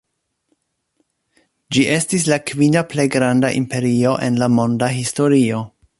[1.77, 5.63] Ĝi estis la kvina plej granda imperio en la monda historio.